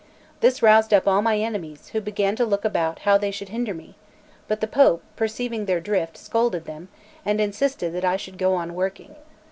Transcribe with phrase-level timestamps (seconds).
[0.39, 3.71] This roused up all my enemies, who began to look about how they should hinder
[3.75, 3.93] me;
[4.47, 6.87] but the Pope, perceiving their drift, scolded them,
[7.23, 9.13] and insisted that I should go on working.